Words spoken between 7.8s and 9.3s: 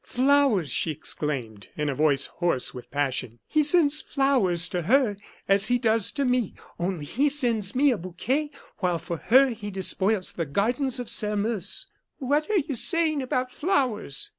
a bouquet, while for